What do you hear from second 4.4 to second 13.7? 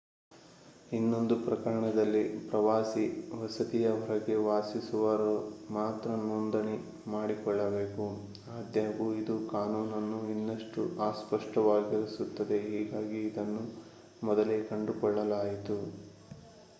ವಾಸಿಸುವವರು ಮಾತ್ರ ನೋಂದಣಿ ಮಾಡಿಕೊಳ್ಳಬೇಕು ಆದಾಗ್ಯೂ ಇದು ಕಾನೂನನ್ನು ಇನ್ನಷ್ಟು ಅಸ್ಪಷ್ಟವಾಗಿಸುತ್ತದೆ ಹೀಗಾಗಿ ಇದನ್ನು